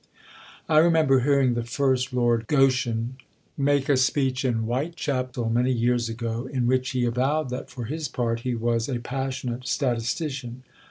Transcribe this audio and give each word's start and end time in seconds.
I 0.67 0.79
remember 0.79 1.19
hearing 1.19 1.53
the 1.53 1.63
first 1.63 2.11
Lord 2.11 2.47
Goschen 2.47 3.17
make 3.55 3.87
a 3.87 3.95
speech 3.95 4.43
in 4.43 4.61
Whitechapel 4.63 5.47
many 5.51 5.71
years 5.71 6.09
ago, 6.09 6.47
in 6.51 6.65
which 6.65 6.89
he 6.89 7.05
avowed 7.05 7.51
that 7.51 7.69
for 7.69 7.85
his 7.85 8.07
part 8.07 8.39
he 8.39 8.55
was 8.55 8.89
"a 8.89 8.97
passionate 8.99 9.67
statistician." 9.67 10.63